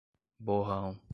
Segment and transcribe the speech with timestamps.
[0.39, 0.99] borrão